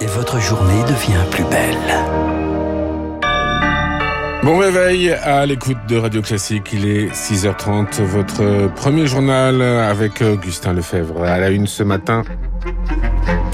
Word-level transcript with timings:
et 0.00 0.06
votre 0.06 0.40
journée 0.40 0.82
devient 0.84 1.24
plus 1.30 1.44
belle. 1.44 1.76
Bon 4.42 4.56
réveil 4.56 5.10
à 5.10 5.44
l'écoute 5.44 5.76
de 5.88 5.96
Radio 5.96 6.22
Classique, 6.22 6.70
il 6.72 6.88
est 6.88 7.08
6h30, 7.12 8.00
votre 8.02 8.72
premier 8.74 9.06
journal 9.06 9.60
avec 9.60 10.22
Augustin 10.22 10.72
Lefebvre. 10.72 11.24
À 11.24 11.38
la 11.38 11.50
une 11.50 11.66
ce 11.66 11.82
matin, 11.82 12.22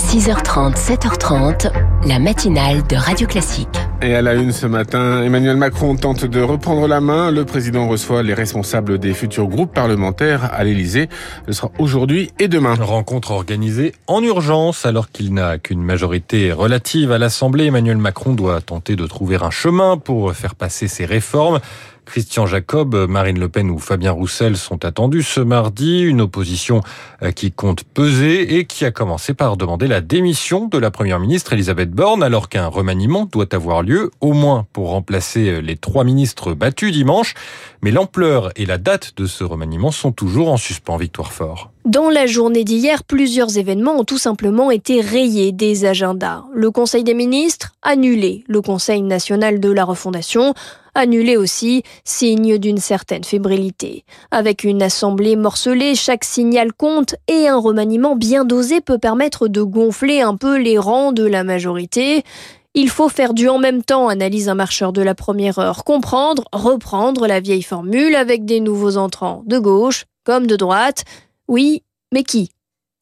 6h30, 0.06 0.76
7h30, 0.76 1.72
la 2.06 2.20
matinale 2.20 2.86
de 2.86 2.94
Radio 2.94 3.26
Classique. 3.26 3.66
Et 4.00 4.14
à 4.14 4.22
la 4.22 4.34
une 4.34 4.52
ce 4.52 4.64
matin, 4.66 5.20
Emmanuel 5.24 5.56
Macron 5.56 5.96
tente 5.96 6.24
de 6.24 6.40
reprendre 6.40 6.86
la 6.86 7.00
main. 7.00 7.32
Le 7.32 7.44
président 7.44 7.88
reçoit 7.88 8.22
les 8.22 8.32
responsables 8.32 9.00
des 9.00 9.12
futurs 9.14 9.48
groupes 9.48 9.74
parlementaires 9.74 10.48
à 10.54 10.62
l'Elysée. 10.62 11.08
Ce 11.48 11.54
sera 11.54 11.72
aujourd'hui 11.80 12.30
et 12.38 12.46
demain. 12.46 12.76
Rencontre 12.76 13.32
organisée 13.32 13.94
en 14.06 14.22
urgence 14.22 14.86
alors 14.86 15.10
qu'il 15.10 15.34
n'a 15.34 15.58
qu'une 15.58 15.82
majorité 15.82 16.52
relative 16.52 17.10
à 17.10 17.18
l'Assemblée. 17.18 17.64
Emmanuel 17.64 17.96
Macron 17.96 18.32
doit 18.32 18.60
tenter 18.60 18.94
de 18.94 19.06
trouver 19.08 19.38
un 19.42 19.50
chemin 19.50 19.98
pour 19.98 20.32
faire 20.34 20.54
passer 20.54 20.86
ses 20.86 21.04
réformes. 21.04 21.58
Christian 22.06 22.46
Jacob, 22.46 22.94
Marine 23.08 23.38
Le 23.38 23.48
Pen 23.48 23.68
ou 23.68 23.78
Fabien 23.78 24.12
Roussel 24.12 24.56
sont 24.56 24.84
attendus 24.84 25.24
ce 25.24 25.40
mardi. 25.40 26.00
Une 26.00 26.22
opposition 26.22 26.80
euh, 27.22 27.32
qui 27.32 27.52
compte 27.52 27.82
peser 27.82 28.56
et 28.56 28.64
qui 28.64 28.84
a 28.84 28.92
commencé 28.92 29.34
par 29.34 29.56
demander 29.56 29.88
la 29.88 30.00
démission 30.00 30.68
de 30.68 30.78
la 30.78 30.90
première 30.90 31.20
ministre 31.20 31.52
Elisabeth 31.52 31.90
Borne 31.90 32.22
alors 32.22 32.48
qu'un 32.48 32.68
remaniement 32.68 33.26
doit 33.26 33.52
avoir 33.54 33.82
lieu, 33.82 34.10
au 34.20 34.32
moins 34.32 34.66
pour 34.72 34.90
remplacer 34.90 35.50
euh, 35.50 35.58
les 35.60 35.76
trois 35.76 36.04
ministres 36.04 36.54
battus 36.54 36.92
dimanche. 36.92 37.34
Mais 37.82 37.90
l'ampleur 37.90 38.50
et 38.56 38.64
la 38.64 38.78
date 38.78 39.14
de 39.16 39.26
ce 39.26 39.44
remaniement 39.44 39.90
sont 39.90 40.12
toujours 40.12 40.50
en 40.50 40.56
suspens, 40.56 40.96
Victoire 40.96 41.32
Fort. 41.32 41.72
Dans 41.86 42.10
la 42.10 42.26
journée 42.26 42.64
d'hier, 42.64 43.04
plusieurs 43.04 43.58
événements 43.58 44.00
ont 44.00 44.04
tout 44.04 44.18
simplement 44.18 44.72
été 44.72 45.00
rayés 45.00 45.52
des 45.52 45.84
agendas. 45.84 46.42
Le 46.52 46.72
Conseil 46.72 47.04
des 47.04 47.14
ministres 47.14 47.74
annulé, 47.80 48.42
le 48.48 48.60
Conseil 48.60 49.02
national 49.02 49.60
de 49.60 49.70
la 49.70 49.84
refondation 49.84 50.52
annulé 50.96 51.36
aussi, 51.36 51.84
signe 52.02 52.58
d'une 52.58 52.78
certaine 52.78 53.22
fébrilité. 53.22 54.04
Avec 54.32 54.64
une 54.64 54.82
assemblée 54.82 55.36
morcelée, 55.36 55.94
chaque 55.94 56.24
signal 56.24 56.72
compte 56.72 57.14
et 57.28 57.46
un 57.46 57.58
remaniement 57.58 58.16
bien 58.16 58.44
dosé 58.44 58.80
peut 58.80 58.98
permettre 58.98 59.46
de 59.46 59.62
gonfler 59.62 60.22
un 60.22 60.34
peu 60.34 60.58
les 60.58 60.78
rangs 60.78 61.12
de 61.12 61.24
la 61.24 61.44
majorité. 61.44 62.24
Il 62.74 62.90
faut 62.90 63.08
faire 63.08 63.32
du 63.32 63.48
en 63.48 63.58
même 63.58 63.84
temps, 63.84 64.08
analyse 64.08 64.48
un 64.48 64.56
marcheur 64.56 64.92
de 64.92 65.02
la 65.02 65.14
première 65.14 65.60
heure. 65.60 65.84
Comprendre, 65.84 66.42
reprendre 66.52 67.28
la 67.28 67.38
vieille 67.38 67.62
formule 67.62 68.16
avec 68.16 68.44
des 68.44 68.58
nouveaux 68.58 68.96
entrants 68.96 69.44
de 69.46 69.60
gauche 69.60 70.06
comme 70.24 70.48
de 70.48 70.56
droite. 70.56 71.04
Oui, 71.48 71.82
mais 72.12 72.22
qui? 72.22 72.50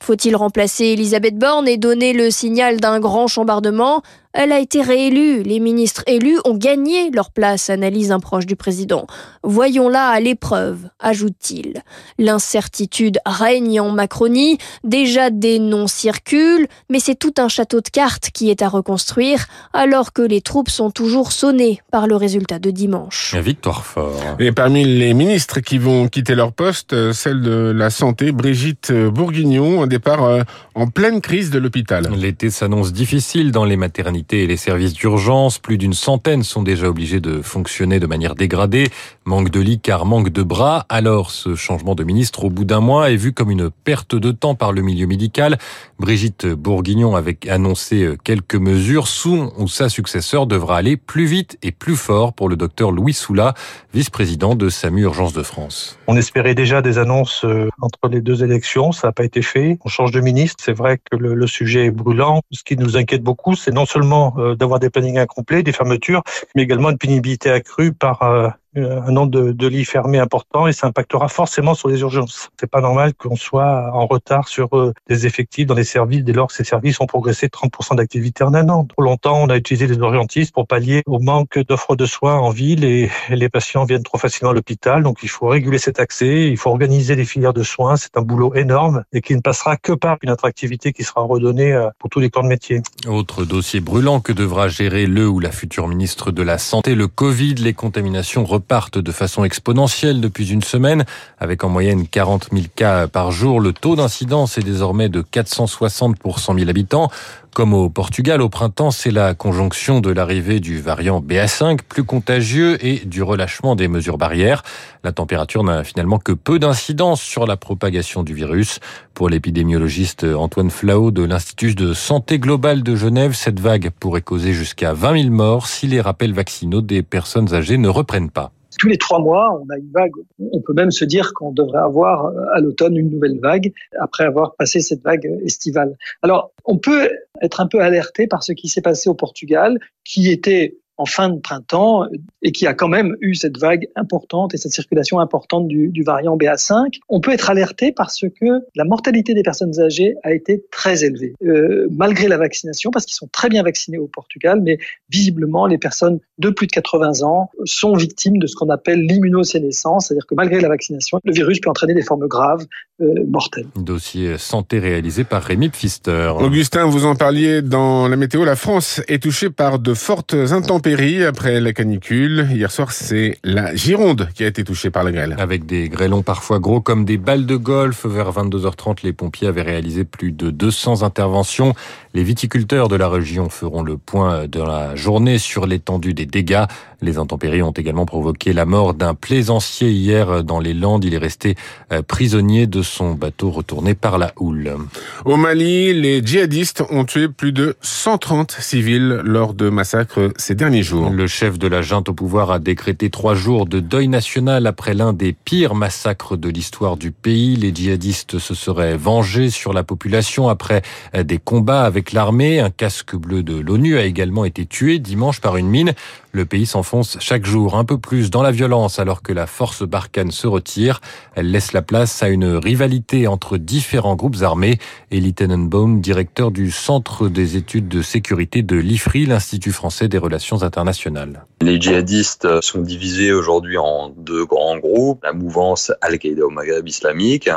Faut-il 0.01 0.37
remplacer 0.37 0.87
Elisabeth 0.87 1.39
Borne 1.39 1.69
et 1.69 1.77
donner 1.77 2.13
le 2.13 2.31
signal 2.31 2.79
d'un 2.79 3.01
grand 3.01 3.27
chambardement 3.27 4.03
elle 4.35 4.51
a 4.51 4.59
été 4.59 4.83
réélue. 4.83 5.43
Les 5.43 5.61
ministres 5.61 6.03
élus 6.09 6.39
ont 6.45 6.57
gagné 6.57 7.11
leur 7.11 7.31
place, 7.31 7.71
analyse 7.71 8.11
un 8.11 8.19
proche 8.19 8.47
du 8.47 8.57
président. 8.57 9.07
Voyons-la 9.45 10.09
à 10.09 10.21
l'épreuve, 10.21 10.89
ajoute-t-il. 10.99 11.83
L'incertitude 12.19 13.21
règne 13.25 13.81
en 13.81 13.91
Macronie. 13.91 14.59
Déjà 14.83 15.31
des 15.31 15.61
noms 15.61 15.87
circulent, 15.87 16.67
mais 16.91 16.99
c'est 16.99 17.15
tout 17.15 17.35
un 17.39 17.49
château 17.49 17.81
de 17.81 17.89
cartes 17.89 18.31
qui 18.35 18.51
est 18.51 18.61
à 18.61 18.69
reconstruire, 18.69 19.47
alors 19.73 20.13
que 20.13 20.23
les 20.23 20.41
troupes 20.41 20.71
sont 20.71 20.91
toujours 20.91 21.31
sonnées 21.31 21.81
par 21.93 22.09
le 22.09 22.17
résultat 22.17 22.59
de 22.59 22.73
dimanche. 22.73 23.37
Victoire 23.37 23.87
fort. 23.87 24.21
Et 24.41 24.51
parmi 24.51 24.85
les 24.85 25.15
ministres 25.15 25.61
qui 25.61 25.79
vont 25.79 26.09
quitter 26.09 26.35
leur 26.35 26.53
poste, 26.53 27.13
celle 27.13 27.41
de 27.41 27.73
la 27.75 27.91
santé, 27.91 28.33
Brigitte 28.33 28.93
Bourguignon, 28.93 29.85
un 29.85 29.87
départ 29.87 30.25
euh, 30.25 30.43
en 30.75 30.89
pleine 30.89 31.21
crise 31.21 31.51
de 31.51 31.61
l'hôpital. 31.61 32.09
L'été 32.17 32.51
s'annonce 32.51 32.93
difficile 32.93 33.53
dans 33.53 33.65
les 33.65 33.77
maternités 33.77 34.24
et 34.33 34.47
les 34.47 34.57
services 34.57 34.95
d'urgence. 34.95 35.59
Plus 35.59 35.79
d'une 35.79 35.93
centaine 35.93 36.43
sont 36.43 36.63
déjà 36.63 36.89
obligés 36.89 37.21
de 37.21 37.43
fonctionner 37.43 38.01
de 38.01 38.07
manière 38.07 38.35
dégradée. 38.35 38.89
Manque 39.25 39.51
de 39.51 39.61
lits 39.61 39.81
car 39.81 40.07
manque 40.07 40.31
de 40.31 40.43
bras. 40.43 40.87
Alors 40.89 41.31
ce 41.31 41.55
changement 41.55 41.95
de 41.95 42.05
ministre 42.05 42.45
au 42.45 42.51
bout 42.51 42.65
d'un 42.65 42.81
mois 42.81 43.11
est 43.11 43.17
vu 43.17 43.33
comme 43.33 43.51
une 43.51 43.71
perte 43.71 44.15
de 44.15 44.33
temps 44.33 44.55
par 44.55 44.73
le 44.73 44.83
milieu 44.83 45.07
médical. 45.07 45.59
Brigitte 45.99 46.47
Bourguignon 46.47 47.17
avait 47.17 47.39
annoncé 47.49 48.17
quelques 48.25 48.55
mesures. 48.57 49.09
Son 49.09 49.53
ou 49.59 49.69
sa 49.69 49.89
successeur 49.89 50.47
devra 50.47 50.77
aller 50.77 50.97
plus 50.97 51.27
vite 51.27 51.59
et 51.63 51.73
plus 51.73 51.97
fort 51.97 52.33
pour 52.33 52.49
le 52.49 52.57
docteur 52.57 52.91
Louis 52.91 53.13
Soula, 53.13 53.55
vice-président 53.93 54.55
de 54.55 54.69
SAMU 54.69 55.03
Urgence 55.03 55.33
de 55.33 55.43
France. 55.43 55.99
On 56.07 56.17
espérait 56.17 56.55
déjà 56.55 56.83
des 56.83 56.99
annonces 56.99 57.45
euh, 57.45 57.69
entre 57.81 58.09
les 58.09 58.21
deux 58.21 58.45
élections. 58.45 58.93
Ça 58.93 59.09
n'a 59.09 59.13
pas 59.13 59.25
été 59.25 59.43
fait. 59.43 59.79
On 59.85 59.89
change 59.89 60.13
de 60.13 60.21
ministre. 60.21 60.63
C'est 60.65 60.73
vrai 60.73 60.99
que 60.99 61.17
le, 61.17 61.35
le 61.35 61.47
sujet 61.47 61.87
est 61.87 61.91
brûlant. 61.91 62.43
Ce 62.51 62.63
qui 62.63 62.77
nous 62.77 62.97
inquiète 62.97 63.23
beaucoup, 63.23 63.55
c'est 63.55 63.73
non 63.73 63.87
seulement 63.87 64.14
euh, 64.39 64.55
d'avoir 64.55 64.81
des 64.81 64.91
plannings 64.91 65.19
incomplets, 65.19 65.63
des 65.63 65.73
fermetures, 65.73 66.23
mais 66.55 66.63
également 66.63 66.91
une 66.91 66.99
pénibilité 66.99 67.51
accrue 67.51 67.93
par 67.93 68.23
euh, 68.23 68.49
un 68.77 69.11
nombre 69.11 69.31
de, 69.31 69.53
de, 69.53 69.67
lits 69.67 69.85
fermés 69.85 70.19
important 70.19 70.67
et 70.67 70.73
ça 70.73 70.87
impactera 70.87 71.29
forcément 71.29 71.75
sur 71.75 71.89
les 71.89 72.01
urgences. 72.01 72.51
C'est 72.59 72.71
pas 72.71 72.81
normal 72.81 73.15
qu'on 73.15 73.37
soit 73.37 73.91
en 73.93 74.07
retard 74.07 74.49
sur 74.49 74.77
euh, 74.77 74.93
des 75.09 75.27
effectifs 75.27 75.67
dans 75.67 75.75
les 75.75 75.85
services 75.85 76.25
dès 76.25 76.33
lors 76.33 76.49
que 76.49 76.55
ces 76.55 76.65
services 76.65 77.01
ont 77.01 77.07
progressé 77.07 77.49
30% 77.49 77.97
d'activité 77.97 78.45
en 78.45 78.55
un 78.55 78.69
an. 78.69 78.85
Trop 78.85 79.03
longtemps, 79.03 79.43
on 79.43 79.49
a 79.49 79.57
utilisé 79.57 79.87
les 79.87 79.97
urgentistes 79.97 80.53
pour 80.53 80.67
pallier 80.67 81.03
au 81.07 81.19
manque 81.19 81.59
d'offres 81.59 81.97
de 81.97 82.07
soins 82.07 82.37
en 82.37 82.51
ville 82.51 82.85
et 82.85 83.11
les 83.31 83.49
patients 83.49 83.85
viennent 83.85 84.03
trop 84.03 84.19
facilement 84.19 84.51
à 84.51 84.55
l'hôpital. 84.55 85.03
Donc 85.03 85.19
il 85.23 85.29
faut 85.29 85.47
réguler 85.47 85.79
cet 85.79 86.01
accès, 86.01 86.49
il 86.49 86.57
faut 86.57 86.71
organiser 86.71 87.15
les 87.15 87.25
filières 87.25 87.55
de 87.55 87.63
soins. 87.63 87.97
C'est 87.97 88.17
un 88.17 88.23
boulot 88.23 88.55
énorme 88.55 89.05
et 89.13 89.21
qui 89.21 89.35
ne 89.35 89.41
passera 89.41 89.77
que 89.77 89.93
par 89.93 90.19
une 90.23 90.31
attractivité 90.31 90.93
qui 90.93 91.05
sera 91.05 91.23
redonnée 91.23 91.73
euh, 91.73 91.89
pour 91.99 92.11
tous 92.11 92.21
les 92.21 92.31
corps 92.31 92.43
de 92.43 92.49
métier. 92.49 92.83
Autre 93.07 93.45
dossier 93.45 93.81
brûlant 93.81 94.21
que 94.21 94.33
devra 94.33 94.69
gérer 94.69 95.07
le 95.07 95.29
ou 95.29 95.41
la 95.41 95.53
future 95.53 95.89
ministre 95.89 96.31
de 96.31 96.43
la 96.43 96.59
Santé, 96.59 96.95
le 96.95 97.09
Covid, 97.09 97.55
les 97.55 97.75
contaminations 97.75 98.45
partent 98.67 98.99
de 98.99 99.13
façon 99.13 99.45
exponentielle 99.45 100.21
depuis 100.21 100.51
une 100.51 100.63
semaine, 100.63 101.05
avec 101.39 101.63
en 101.65 101.69
moyenne 101.69 102.09
40 102.09 102.49
000 102.53 102.65
cas 102.75 103.07
par 103.07 103.31
jour. 103.31 103.61
Le 103.61 103.73
taux 103.73 103.97
d'incidence 103.97 104.59
est 104.59 104.63
désormais 104.63 105.09
de 105.09 105.23
460 105.23 106.19
pour 106.19 106.39
100 106.39 106.59
000 106.59 106.69
habitants. 106.69 107.11
Comme 107.55 107.73
au 107.73 107.89
Portugal 107.89 108.43
au 108.43 108.49
printemps, 108.49 108.91
c'est 108.91 109.13
la 109.13 109.35
conjonction 109.35 110.01
de 110.01 110.11
l'arrivée 110.11 110.59
du 110.59 110.81
variant 110.81 111.21
BA5 111.21 111.79
plus 111.89 112.03
contagieux 112.03 112.85
et 112.85 113.05
du 113.07 113.23
relâchement 113.23 113.77
des 113.77 113.87
mesures 113.87 114.19
barrières. 114.19 114.65
La 115.05 115.13
température 115.13 115.63
n'a 115.63 115.85
finalement 115.85 116.19
que 116.19 116.33
peu 116.33 116.59
d'incidence 116.59 117.23
sur 117.23 117.47
la 117.47 117.57
propagation 117.57 118.25
du 118.25 118.35
virus. 118.35 118.81
Pour 119.15 119.29
l'épidémiologiste 119.29 120.25
Antoine 120.25 120.71
Flao 120.71 121.13
de 121.13 121.23
l'Institut 121.23 121.77
de 121.77 121.95
santé 121.95 122.41
globale 122.41 122.83
de 122.83 122.97
Genève, 122.97 123.35
cette 123.35 123.61
vague 123.61 123.91
pourrait 124.01 124.23
causer 124.23 124.53
jusqu'à 124.53 124.93
20 124.93 125.23
000 125.23 125.33
morts 125.33 125.69
si 125.69 125.87
les 125.87 126.01
rappels 126.01 126.33
vaccinaux 126.33 126.81
des 126.81 127.05
personnes 127.05 127.55
âgées 127.55 127.79
ne 127.79 127.89
reprennent 127.89 128.31
pas 128.31 128.51
tous 128.79 128.89
les 128.89 128.99
trois 128.99 129.19
mois, 129.19 129.61
on 129.61 129.69
a 129.71 129.79
une 129.79 129.91
vague. 129.93 130.13
On 130.53 130.61
peut 130.61 130.73
même 130.73 130.91
se 130.91 131.05
dire 131.05 131.33
qu'on 131.35 131.53
devrait 131.53 131.83
avoir 131.83 132.33
à 132.55 132.61
l'automne 132.61 132.97
une 132.97 133.11
nouvelle 133.11 133.39
vague 133.41 133.73
après 133.99 134.25
avoir 134.25 134.55
passé 134.57 134.81
cette 134.81 135.03
vague 135.03 135.27
estivale. 135.45 135.97
Alors, 136.23 136.53
on 136.65 136.79
peut 136.79 137.11
être 137.43 137.61
un 137.61 137.67
peu 137.67 137.81
alerté 137.81 138.27
par 138.27 138.43
ce 138.43 138.53
qui 138.53 138.69
s'est 138.69 138.83
passé 138.83 139.09
au 139.09 139.15
Portugal, 139.15 139.79
qui 140.05 140.31
était 140.31 140.77
en 140.97 141.07
fin 141.07 141.29
de 141.29 141.41
printemps 141.41 142.07
et 142.43 142.53
qui 142.53 142.67
a 142.67 142.75
quand 142.75 142.89
même 142.89 143.17
eu 143.21 143.35
cette 143.35 143.59
vague 143.59 143.89
importante 143.97 144.55
et 144.55 144.57
cette 144.57 144.73
circulation 144.73 145.19
importante 145.19 145.67
du, 145.67 145.89
du, 145.89 146.03
variant 146.03 146.37
BA5, 146.37 146.99
on 147.09 147.21
peut 147.21 147.33
être 147.33 147.51
alerté 147.51 147.93
parce 147.93 148.21
que 148.21 148.47
la 148.75 148.85
mortalité 148.85 149.35
des 149.35 149.43
personnes 149.43 149.81
âgées 149.81 150.15
a 150.23 150.33
été 150.33 150.63
très 150.71 151.05
élevée, 151.05 151.35
euh, 151.45 151.89
malgré 151.91 152.29
la 152.29 152.37
vaccination, 152.37 152.91
parce 152.91 153.07
qu'ils 153.07 153.15
sont 153.15 153.29
très 153.33 153.49
bien 153.49 153.63
vaccinés 153.63 153.99
au 153.99 154.07
Portugal, 154.07 154.61
mais 154.63 154.79
visiblement 155.11 155.67
les 155.67 155.79
personnes 155.79 156.21
de 156.39 156.51
plus 156.51 156.67
de 156.67 156.73
80 156.73 157.23
ans 157.23 157.51
sont 157.65 157.95
victimes 157.95 158.39
de 158.39 158.47
ce 158.47 158.55
qu'on 158.55 158.71
appelle 158.71 159.01
l'immunosénescence, 159.01 160.07
c'est-à-dire 160.07 160.27
que 160.27 160.35
malgré 160.35 160.61
la 160.61 160.69
vaccination, 160.69 161.19
le 161.25 161.33
virus 161.33 161.61
peut 161.61 161.71
entraîner 161.71 161.95
des 161.95 162.03
formes 162.03 162.27
graves, 162.29 162.67
euh, 163.01 163.25
mortelles. 163.27 163.67
Dossier 163.75 164.39
santé 164.39 164.79
réalisé 164.79 165.25
par 165.25 165.43
Rémi 165.43 165.69
Pfister. 165.69 166.33
Augustin, 166.39 166.87
vous 166.87 167.07
en 167.07 167.17
parliez 167.17 167.61
dans 167.61 168.07
la 168.07 168.17
météo, 168.17 168.45
la 168.45 168.55
France 168.55 169.01
est 169.09 169.21
touchée 169.21 169.51
par 169.51 169.81
de 169.81 169.95
fortes 169.95 170.35
intempéries 170.35 170.84
après 170.87 171.61
la 171.61 171.73
canicule. 171.73 172.47
Hier 172.53 172.71
soir, 172.71 172.93
c'est 172.93 173.39
la 173.43 173.75
Gironde 173.75 174.29
qui 174.35 174.45
a 174.45 174.47
été 174.47 174.65
touchée 174.65 174.91
par 174.91 175.03
la 175.03 175.13
grêle. 175.13 175.35
Avec 175.39 175.65
des 175.65 175.89
grêlons 175.89 176.23
parfois 176.23 176.59
gros 176.59 176.83
comme 176.83 177.07
des 177.07 177.17
balles 177.17 177.47
de 177.47 177.57
golf, 177.57 178.05
vers 178.05 178.31
22h30, 178.31 178.99
les 179.03 179.15
pompiers 179.15 179.49
avaient 179.49 179.63
réalisé 179.63 180.05
plus 180.05 180.33
de 180.33 180.51
200 180.51 181.03
interventions. 181.03 181.75
Les 182.13 182.23
viticulteurs 182.23 182.89
de 182.89 182.97
la 182.97 183.09
région 183.09 183.49
feront 183.49 183.83
le 183.83 183.97
point 183.97 184.47
de 184.47 184.61
la 184.61 184.95
journée 184.95 185.39
sur 185.39 185.67
l'étendue 185.67 186.13
des 186.13 186.27
dégâts. 186.27 186.67
Les 187.01 187.19
intempéries 187.19 187.63
ont 187.63 187.73
également 187.73 188.07
provoqué 188.07 188.53
la 188.53 188.65
mort 188.65 188.95
d'un 188.95 189.15
plaisancier 189.15 189.91
hier 189.91 190.45
dans 190.45 190.61
les 190.61 190.75
Landes. 190.75 191.05
Il 191.05 191.15
est 191.15 191.19
resté 191.19 191.55
euh, 191.93 192.03
prisonnier 192.03 192.67
de 192.67 192.83
son 192.83 193.13
bateau 193.13 193.51
retourné 193.51 193.95
par 193.95 194.19
la 194.19 194.33
houle. 194.39 194.77
Au 195.25 195.37
Mali, 195.37 195.93
les 195.93 196.25
djihadistes 196.25 196.83
ont 196.91 197.05
tué 197.05 197.29
plus 197.29 197.53
de 197.53 197.77
130 197.81 198.53
civils 198.53 199.21
lors 199.25 199.55
de 199.55 199.69
massacres 199.69 200.31
ces 200.37 200.55
derniers 200.55 200.74
Le 200.75 201.29
chef 201.29 201.57
de 201.57 201.69
la 201.69 201.83
junte 201.83 202.09
au 202.09 202.15
pouvoir 202.15 202.51
a 202.51 202.59
décrété 202.59 203.09
trois 203.09 203.37
jours 203.37 203.65
de 203.65 203.79
deuil 203.79 204.09
national 204.09 204.67
après 204.67 204.93
l'un 204.93 205.13
des 205.13 205.33
pires 205.33 205.77
massacres 205.77 206.37
de 206.37 206.49
l'histoire 206.49 206.97
du 206.97 207.13
pays. 207.13 207.55
Les 207.55 207.73
djihadistes 207.73 208.41
se 208.41 208.55
seraient 208.57 208.97
vengés 208.97 209.51
sur 209.51 209.73
la 209.73 209.85
population 209.85 210.49
après 210.49 210.83
des 211.17 211.39
combats 211.39 211.85
avec 211.85 212.13
l'armée. 212.13 212.59
Un 212.59 212.71
casque 212.71 213.15
bleu 213.15 213.45
de 213.45 213.57
l'ONU 213.57 213.99
a 213.99 214.05
également 214.05 214.45
été 214.45 214.67
tué 214.67 214.99
dimanche 214.99 215.41
par 215.41 215.57
une 215.57 215.69
mine. 215.69 215.95
Le 216.35 216.45
pays 216.45 216.67
s'enfonce 216.67 217.17
chaque 217.21 217.47
jour 217.47 217.77
un 217.77 217.85
peu 217.85 217.97
plus 217.97 218.29
dans 218.29 218.43
la 218.43 218.51
violence 218.51 218.99
alors 218.99 219.23
que 219.23 219.33
la 219.33 219.47
force 219.47 219.85
Barkhane 219.85 220.33
se 220.33 220.49
retire. 220.49 221.01
Elle 221.37 221.53
laisse 221.53 221.73
la 221.73 221.81
place 221.81 222.25
à 222.25 222.29
une 222.29 222.57
rivalité 222.57 223.29
entre 223.29 223.57
différents 223.57 224.17
groupes 224.17 224.43
armés. 224.43 224.79
Elie 225.13 225.33
Tenenbaum, 225.33 226.01
directeur 226.01 226.51
du 226.51 226.73
Centre 226.73 227.29
des 227.29 227.57
études 227.57 227.87
de 227.87 228.03
sécurité 228.03 228.65
de 228.65 228.75
l'IFRI, 228.75 229.27
l'Institut 229.27 229.71
français 229.71 230.09
des 230.09 230.19
relations 230.19 230.65
internationales. 230.65 231.47
Les 231.63 231.81
djihadistes 231.81 232.61
sont 232.63 232.81
divisés 232.81 233.33
aujourd'hui 233.33 233.79
en 233.79 234.09
deux 234.09 234.45
grands 234.45 234.79
groupes, 234.79 235.23
la 235.23 235.35
mouvance 235.35 235.93
Al-Qaïda 236.01 236.45
au 236.45 236.51
Maghreb 236.51 236.89
islamique 236.89 237.49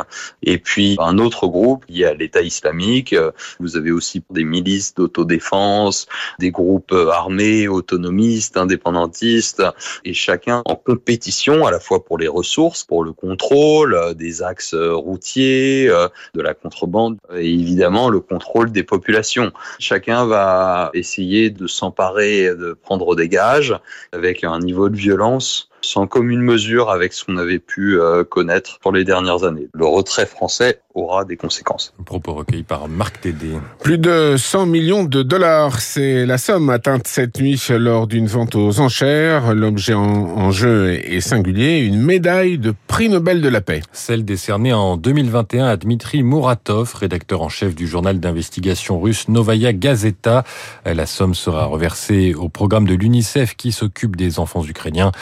et 0.44 0.58
puis 0.58 0.96
un 1.00 1.18
autre 1.18 1.48
groupe 1.48 1.84
lié 1.88 2.04
à 2.04 2.14
l'État 2.14 2.42
islamique. 2.42 3.12
Vous 3.58 3.76
avez 3.76 3.90
aussi 3.90 4.22
des 4.30 4.44
milices 4.44 4.94
d'autodéfense, 4.94 6.06
des 6.38 6.52
groupes 6.52 6.94
armés 7.12 7.66
autonomistes, 7.66 8.56
indépendantistes 8.68 9.62
et 10.04 10.12
chacun 10.12 10.62
en 10.66 10.76
compétition 10.76 11.66
à 11.66 11.70
la 11.70 11.80
fois 11.80 12.04
pour 12.04 12.18
les 12.18 12.28
ressources, 12.28 12.84
pour 12.84 13.02
le 13.02 13.12
contrôle 13.12 13.94
euh, 13.94 14.14
des 14.14 14.42
axes 14.42 14.74
euh, 14.74 14.94
routiers, 14.94 15.88
euh, 15.88 16.08
de 16.34 16.42
la 16.42 16.54
contrebande 16.54 17.16
et 17.34 17.50
évidemment 17.50 18.10
le 18.10 18.20
contrôle 18.20 18.70
des 18.70 18.82
populations. 18.82 19.52
Chacun 19.78 20.26
va 20.26 20.90
essayer 20.94 21.50
de 21.50 21.66
s'emparer, 21.66 22.54
de 22.54 22.74
prendre 22.74 23.16
des 23.16 23.28
gages 23.28 23.74
avec 24.12 24.44
un 24.44 24.58
niveau 24.58 24.88
de 24.88 24.96
violence 24.96 25.70
sans 25.82 26.06
commune 26.06 26.42
mesure 26.42 26.90
avec 26.90 27.12
ce 27.12 27.24
qu'on 27.24 27.36
avait 27.36 27.58
pu 27.58 28.00
euh, 28.00 28.24
connaître 28.24 28.78
pour 28.80 28.92
les 28.92 29.04
dernières 29.04 29.44
années. 29.44 29.68
Le 29.72 29.86
retrait 29.86 30.26
français 30.26 30.80
aura 30.94 31.24
des 31.24 31.36
conséquences. 31.36 31.94
propos 32.04 32.34
recueilli 32.34 32.64
par 32.64 32.88
Marc 32.88 33.20
Tédé. 33.20 33.52
Plus 33.82 33.98
de 33.98 34.34
100 34.36 34.66
millions 34.66 35.04
de 35.04 35.22
dollars, 35.22 35.80
c'est 35.80 36.26
la 36.26 36.38
somme 36.38 36.70
atteinte 36.70 37.06
cette 37.06 37.38
nuit 37.38 37.62
lors 37.70 38.06
d'une 38.06 38.26
vente 38.26 38.54
aux 38.54 38.80
enchères. 38.80 39.54
L'objet 39.54 39.94
en, 39.94 40.50
jeu 40.50 40.92
est 40.92 41.20
singulier, 41.20 41.78
une 41.78 42.00
médaille 42.00 42.58
de 42.58 42.74
prix 42.86 43.08
Nobel 43.08 43.40
de 43.40 43.48
la 43.48 43.60
paix. 43.60 43.82
Celle 43.92 44.24
décernée 44.24 44.72
en 44.72 44.96
2021 44.96 45.66
à 45.66 45.76
Dmitri 45.76 46.22
Muratov, 46.22 46.94
rédacteur 46.94 47.42
en 47.42 47.48
chef 47.48 47.74
du 47.74 47.86
journal 47.86 48.18
d'investigation 48.18 49.00
russe 49.00 49.28
Novaya 49.28 49.72
Gazeta. 49.72 50.44
La 50.84 51.06
somme 51.06 51.34
sera 51.34 51.66
reversée 51.66 52.34
au 52.34 52.48
programme 52.48 52.86
de 52.86 52.94
l'UNICEF 52.94 53.56
qui 53.56 53.72
s'occupe 53.72 54.16
des 54.16 54.38
enfants 54.38 54.64
ukrainiens 54.64 55.12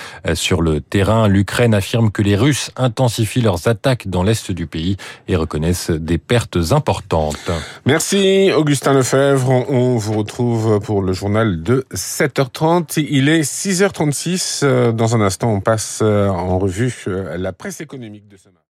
sur 0.46 0.62
le 0.62 0.80
terrain. 0.80 1.26
L'Ukraine 1.26 1.74
affirme 1.74 2.12
que 2.12 2.22
les 2.22 2.36
Russes 2.36 2.70
intensifient 2.76 3.40
leurs 3.40 3.66
attaques 3.66 4.06
dans 4.06 4.22
l'est 4.22 4.52
du 4.52 4.68
pays 4.68 4.96
et 5.26 5.34
reconnaissent 5.34 5.90
des 5.90 6.18
pertes 6.18 6.56
importantes. 6.70 7.50
Merci 7.84 8.52
Augustin 8.56 8.92
Lefebvre. 8.92 9.50
On 9.68 9.96
vous 9.96 10.12
retrouve 10.12 10.78
pour 10.78 11.02
le 11.02 11.12
journal 11.12 11.64
de 11.64 11.84
7h30. 11.92 13.04
Il 13.10 13.28
est 13.28 13.42
6h36. 13.42 14.92
Dans 14.92 15.16
un 15.16 15.20
instant, 15.20 15.52
on 15.52 15.60
passe 15.60 16.00
en 16.00 16.60
revue 16.60 16.94
la 17.06 17.52
presse 17.52 17.80
économique 17.80 18.28
de 18.28 18.36
ce 18.36 18.46
matin. 18.46 18.60